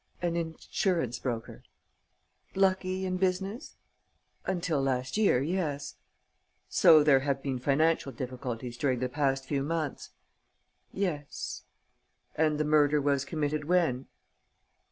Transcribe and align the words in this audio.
"An 0.19 0.35
insurance 0.35 1.19
broker." 1.19 1.61
"Lucky 2.55 3.05
in 3.05 3.17
business?" 3.17 3.75
"Until 4.47 4.81
last 4.81 5.15
year, 5.15 5.43
yes." 5.43 5.93
"So 6.67 7.03
there 7.03 7.19
have 7.19 7.43
been 7.43 7.59
financial 7.59 8.11
difficulties 8.11 8.77
during 8.77 8.97
the 8.97 9.09
past 9.09 9.45
few 9.45 9.61
months?" 9.61 10.09
"Yes." 10.91 11.65
"And 12.35 12.59
the 12.59 12.65
murder 12.65 12.99
was 12.99 13.23
committed 13.23 13.65
when?" 13.65 14.07